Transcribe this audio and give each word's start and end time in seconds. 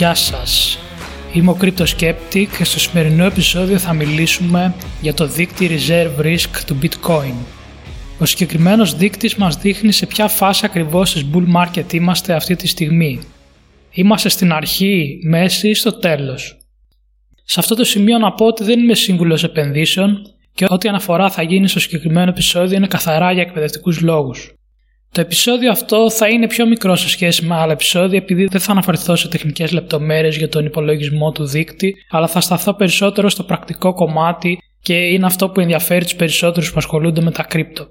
Γεια 0.00 0.14
σας. 0.14 0.78
Είμαι 1.32 1.50
ο 1.50 1.56
Skeptic 1.60 2.46
και 2.58 2.64
στο 2.64 2.78
σημερινό 2.78 3.24
επεισόδιο 3.24 3.78
θα 3.78 3.92
μιλήσουμε 3.92 4.74
για 5.00 5.14
το 5.14 5.26
δίκτυ 5.26 5.68
Reserve 5.70 6.24
Risk 6.24 6.60
του 6.66 6.78
Bitcoin. 6.82 7.34
Ο 8.18 8.24
συγκεκριμένος 8.24 8.94
δείκτης 8.94 9.34
μας 9.34 9.56
δείχνει 9.56 9.92
σε 9.92 10.06
ποια 10.06 10.28
φάση 10.28 10.64
ακριβώς 10.64 11.12
της 11.12 11.24
bull 11.32 11.44
market 11.56 11.92
είμαστε 11.92 12.34
αυτή 12.34 12.56
τη 12.56 12.68
στιγμή. 12.68 13.20
Είμαστε 13.90 14.28
στην 14.28 14.52
αρχή, 14.52 15.18
μέση 15.22 15.68
ή 15.68 15.74
στο 15.74 15.92
τέλος; 15.92 16.58
Σε 17.44 17.60
αυτό 17.60 17.74
το 17.74 17.84
σημείο 17.84 18.18
να 18.18 18.32
πω 18.32 18.46
ότι 18.46 18.64
δεν 18.64 18.80
είμαι 18.80 18.94
σύμβουλος 18.94 19.44
επενδύσεων 19.44 20.22
και 20.54 20.66
ό,τι 20.68 20.88
αναφορά 20.88 21.30
θα 21.30 21.42
γίνει 21.42 21.68
στο 21.68 21.80
συγκεκριμένο 21.80 22.30
επεισόδιο 22.30 22.76
είναι 22.76 22.86
καθαρά 22.86 23.32
για 23.32 23.42
εκπαιδευτικούς 23.42 24.00
λόγους. 24.00 24.54
Το 25.12 25.20
επεισόδιο 25.20 25.70
αυτό 25.70 26.10
θα 26.10 26.28
είναι 26.28 26.46
πιο 26.46 26.66
μικρό 26.66 26.96
σε 26.96 27.08
σχέση 27.08 27.44
με 27.46 27.54
άλλα 27.54 27.72
επεισόδια 27.72 28.18
επειδή 28.18 28.44
δεν 28.44 28.60
θα 28.60 28.72
αναφερθώ 28.72 29.16
σε 29.16 29.28
τεχνικές 29.28 29.72
λεπτομέρειες 29.72 30.36
για 30.36 30.48
τον 30.48 30.64
υπολογισμό 30.64 31.32
του 31.32 31.44
δείκτη, 31.44 31.94
αλλά 32.10 32.26
θα 32.26 32.40
σταθώ 32.40 32.74
περισσότερο 32.74 33.28
στο 33.28 33.42
πρακτικό 33.42 33.94
κομμάτι 33.94 34.58
και 34.82 34.94
είναι 34.94 35.26
αυτό 35.26 35.48
που 35.48 35.60
ενδιαφέρει 35.60 36.04
τους 36.04 36.14
περισσότερους 36.14 36.70
που 36.70 36.78
ασχολούνται 36.78 37.20
με 37.20 37.30
τα 37.30 37.42
κρύπτο. 37.42 37.86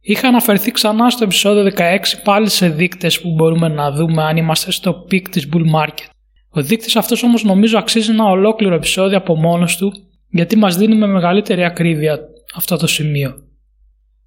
Είχα 0.00 0.28
αναφερθεί 0.28 0.70
ξανά 0.70 1.10
στο 1.10 1.24
επεισόδιο 1.24 1.72
16 1.76 1.98
πάλι 2.24 2.48
σε 2.48 2.68
δείκτες 2.68 3.20
που 3.20 3.30
μπορούμε 3.30 3.68
να 3.68 3.92
δούμε 3.92 4.22
αν 4.22 4.36
είμαστε 4.36 4.70
στο 4.70 5.04
peak 5.10 5.28
της 5.30 5.48
bull 5.52 5.80
market. 5.80 6.08
Ο 6.50 6.62
δείκτης 6.62 6.96
αυτός 6.96 7.22
όμως 7.22 7.44
νομίζω 7.44 7.78
αξίζει 7.78 8.10
ένα 8.10 8.24
ολόκληρο 8.24 8.74
επεισόδιο 8.74 9.16
από 9.16 9.36
μόνος 9.36 9.76
του 9.76 9.92
γιατί 10.30 10.56
μας 10.56 10.76
δίνει 10.76 10.96
με 10.96 11.06
μεγαλύτερη 11.06 11.64
ακρίβεια 11.64 12.18
αυτό 12.54 12.76
το 12.76 12.86
σημείο. 12.86 13.49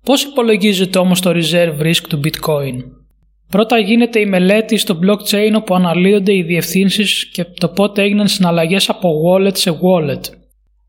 Πώς 0.03 0.23
υπολογίζεται 0.23 0.99
όμως 0.99 1.21
το 1.21 1.30
reserve 1.30 1.81
risk 1.81 2.02
του 2.09 2.20
bitcoin; 2.23 2.84
Πρώτα 3.49 3.77
γίνεται 3.77 4.20
η 4.20 4.25
μελέτη 4.25 4.77
στο 4.77 4.99
blockchain 5.03 5.52
όπου 5.55 5.75
αναλύονται 5.75 6.34
οι 6.34 6.41
διευθύνσεις 6.41 7.25
και 7.25 7.45
το 7.59 7.67
πότε 7.67 8.02
έγιναν 8.02 8.27
συναλλαγές 8.27 8.89
από 8.89 9.09
wallet 9.25 9.58
σε 9.58 9.72
wallet. 9.72 10.22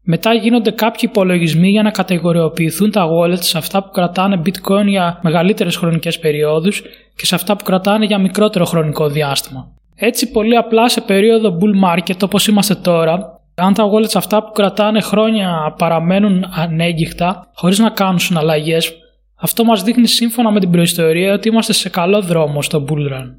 Μετά 0.02 0.34
γίνονται 0.34 0.70
κάποιοι 0.70 1.00
υπολογισμοί 1.02 1.68
για 1.68 1.82
να 1.82 1.90
κατηγοριοποιηθούν 1.90 2.90
τα 2.90 3.08
wallet 3.10 3.40
σε 3.40 3.58
αυτά 3.58 3.84
που 3.84 3.90
κρατάνε 3.90 4.42
bitcoin 4.46 4.86
για 4.86 5.18
μεγαλύτερες 5.22 5.76
χρονικές 5.76 6.18
περιόδους 6.18 6.82
και 7.16 7.26
σε 7.26 7.34
αυτά 7.34 7.56
που 7.56 7.64
κρατάνε 7.64 8.04
για 8.04 8.18
μικρότερο 8.18 8.64
χρονικό 8.64 9.08
διάστημα. 9.08 9.72
Έτσι 9.94 10.30
πολύ 10.30 10.56
απλά 10.56 10.88
σε 10.88 11.00
περίοδο 11.00 11.58
bull 11.60 11.90
market 11.90 12.22
όπως 12.22 12.46
είμαστε 12.46 12.74
τώρα, 12.74 13.40
αν 13.54 13.74
τα 13.74 13.84
wallets 13.90 14.14
αυτά 14.14 14.44
που 14.44 14.52
κρατάνε 14.52 15.00
χρόνια 15.00 15.74
παραμένουν 15.78 16.44
ανέγκυχτα 16.54 17.50
χωρίς 17.54 17.78
να 17.78 17.90
κάνουν 17.90 18.18
συναλλαγές 18.18 18.94
αυτό 19.44 19.64
μας 19.64 19.82
δείχνει 19.82 20.06
σύμφωνα 20.06 20.50
με 20.50 20.60
την 20.60 20.70
προϊστορία 20.70 21.32
ότι 21.32 21.48
είμαστε 21.48 21.72
σε 21.72 21.88
καλό 21.88 22.22
δρόμο 22.22 22.62
στο 22.62 22.84
bull 22.88 23.12
run. 23.12 23.30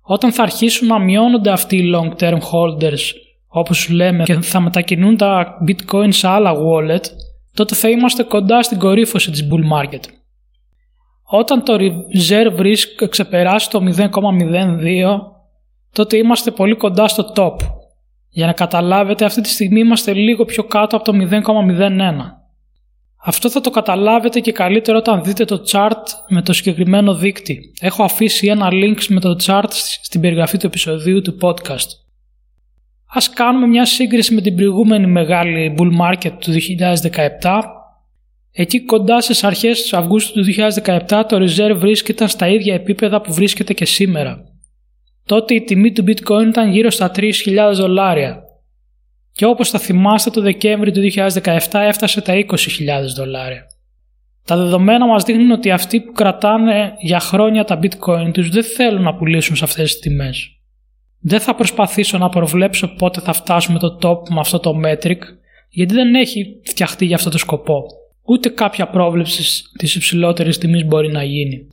Όταν 0.00 0.32
θα 0.32 0.42
αρχίσουν 0.42 0.86
να 0.88 0.98
μειώνονται 0.98 1.50
αυτοί 1.50 1.76
οι 1.76 1.92
long 1.94 2.22
term 2.22 2.38
holders 2.38 3.00
όπως 3.46 3.76
σου 3.76 3.92
λέμε 3.92 4.22
και 4.22 4.34
θα 4.34 4.60
μετακινούν 4.60 5.16
τα 5.16 5.58
bitcoin 5.68 6.08
σε 6.08 6.28
άλλα 6.28 6.52
wallet 6.52 7.04
τότε 7.54 7.74
θα 7.74 7.88
είμαστε 7.88 8.22
κοντά 8.22 8.62
στην 8.62 8.78
κορύφωση 8.78 9.30
της 9.30 9.48
bull 9.50 9.78
market. 9.78 10.00
Όταν 11.28 11.62
το 11.62 11.76
reserve 11.78 12.60
risk 12.60 13.08
ξεπεράσει 13.08 13.70
το 13.70 13.80
0,02 13.96 14.10
τότε 15.92 16.16
είμαστε 16.16 16.50
πολύ 16.50 16.76
κοντά 16.76 17.08
στο 17.08 17.32
top. 17.36 17.56
Για 18.28 18.46
να 18.46 18.52
καταλάβετε 18.52 19.24
αυτή 19.24 19.40
τη 19.40 19.48
στιγμή 19.48 19.80
είμαστε 19.80 20.12
λίγο 20.12 20.44
πιο 20.44 20.64
κάτω 20.64 20.96
από 20.96 21.04
το 21.04 21.12
0,01. 21.30 22.35
Αυτό 23.28 23.50
θα 23.50 23.60
το 23.60 23.70
καταλάβετε 23.70 24.40
και 24.40 24.52
καλύτερα 24.52 24.98
όταν 24.98 25.22
δείτε 25.22 25.44
το 25.44 25.62
chart 25.72 26.02
με 26.28 26.42
το 26.42 26.52
συγκεκριμένο 26.52 27.14
δείκτη. 27.14 27.72
Έχω 27.80 28.02
αφήσει 28.02 28.46
ένα 28.46 28.68
link 28.72 29.04
με 29.08 29.20
το 29.20 29.36
chart 29.44 29.70
στην 30.02 30.20
περιγραφή 30.20 30.58
του 30.58 30.66
επεισοδίου 30.66 31.22
του 31.22 31.36
podcast. 31.40 31.88
Ας 33.06 33.30
κάνουμε 33.30 33.66
μια 33.66 33.84
σύγκριση 33.84 34.34
με 34.34 34.40
την 34.40 34.54
προηγούμενη 34.54 35.06
μεγάλη 35.06 35.74
bull 35.78 35.90
market 36.00 36.32
του 36.38 36.52
2017. 37.42 37.62
Εκεί 38.52 38.84
κοντά 38.84 39.20
στις 39.20 39.44
αρχές 39.44 39.86
του 39.86 39.96
Αυγούστου 39.96 40.40
του 40.40 40.46
2017 40.84 41.22
το 41.28 41.46
reserve 41.46 41.82
risk 41.82 42.08
ήταν 42.08 42.28
στα 42.28 42.48
ίδια 42.48 42.74
επίπεδα 42.74 43.20
που 43.20 43.32
βρίσκεται 43.32 43.72
και 43.72 43.84
σήμερα. 43.84 44.44
Τότε 45.24 45.54
η 45.54 45.62
τιμή 45.62 45.92
του 45.92 46.04
bitcoin 46.06 46.46
ήταν 46.48 46.70
γύρω 46.70 46.90
στα 46.90 47.10
3.000 47.16 47.30
δολάρια 47.72 48.45
και 49.36 49.44
όπως 49.44 49.70
θα 49.70 49.78
θυμάστε 49.78 50.30
το 50.30 50.40
Δεκέμβρη 50.40 50.92
του 50.92 51.00
2017 51.42 51.58
έφτασε 51.72 52.20
τα 52.20 52.34
20.000 52.34 52.54
δολάρια. 53.16 53.66
Τα 54.44 54.56
δεδομένα 54.56 55.06
μας 55.06 55.24
δείχνουν 55.24 55.50
ότι 55.50 55.70
αυτοί 55.70 56.00
που 56.00 56.12
κρατάνε 56.12 56.94
για 57.00 57.20
χρόνια 57.20 57.64
τα 57.64 57.78
bitcoin 57.82 58.30
τους 58.32 58.48
δεν 58.48 58.64
θέλουν 58.64 59.02
να 59.02 59.14
πουλήσουν 59.14 59.56
σε 59.56 59.64
αυτές 59.64 59.92
τις 59.92 60.00
τιμές. 60.00 60.50
Δεν 61.20 61.40
θα 61.40 61.54
προσπαθήσω 61.54 62.18
να 62.18 62.28
προβλέψω 62.28 62.94
πότε 62.94 63.20
θα 63.20 63.32
φτάσουμε 63.32 63.78
το 63.78 63.98
top 64.02 64.28
με 64.28 64.40
αυτό 64.40 64.58
το 64.58 64.80
metric 64.84 65.18
γιατί 65.68 65.94
δεν 65.94 66.14
έχει 66.14 66.60
φτιαχτεί 66.64 67.04
για 67.04 67.16
αυτό 67.16 67.30
το 67.30 67.38
σκοπό. 67.38 67.84
Ούτε 68.22 68.48
κάποια 68.48 68.88
πρόβλεψη 68.88 69.62
της 69.78 69.94
υψηλότερης 69.94 70.58
τιμής 70.58 70.84
μπορεί 70.84 71.12
να 71.12 71.22
γίνει. 71.22 71.66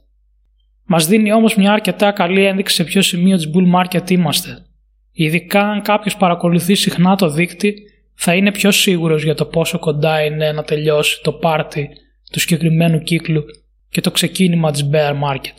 Μας 0.85 1.07
δίνει 1.07 1.33
όμως 1.33 1.55
μια 1.55 1.71
αρκετά 1.71 2.11
καλή 2.11 2.45
ένδειξη 2.45 2.75
σε 2.75 2.83
ποιο 2.83 3.01
σημείο 3.01 3.35
της 3.35 3.49
bull 3.53 3.81
market 3.81 4.11
είμαστε 4.11 4.65
Ειδικά 5.13 5.61
αν 5.61 5.81
κάποιος 5.81 6.17
παρακολουθεί 6.17 6.75
συχνά 6.75 7.15
το 7.15 7.29
δίκτυ, 7.29 7.75
θα 8.13 8.35
είναι 8.35 8.51
πιο 8.51 8.71
σίγουρος 8.71 9.23
για 9.23 9.35
το 9.35 9.45
πόσο 9.45 9.79
κοντά 9.79 10.23
είναι 10.23 10.51
να 10.51 10.63
τελειώσει 10.63 11.21
το 11.23 11.31
πάρτι 11.33 11.89
του 12.31 12.39
συγκεκριμένου 12.39 12.99
κύκλου 12.99 13.43
και 13.89 14.01
το 14.01 14.11
ξεκίνημα 14.11 14.71
της 14.71 14.89
bear 14.91 15.11
market. 15.11 15.57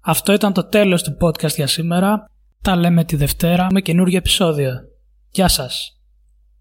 Αυτό 0.00 0.32
ήταν 0.32 0.52
το 0.52 0.64
τέλος 0.64 1.02
του 1.02 1.16
podcast 1.20 1.54
για 1.54 1.66
σήμερα. 1.66 2.24
Τα 2.62 2.76
λέμε 2.76 3.04
τη 3.04 3.16
Δευτέρα 3.16 3.66
με 3.70 3.80
καινούργιο 3.80 4.18
επεισόδιο. 4.18 4.72
Γεια 5.30 5.48
σας! 5.48 6.01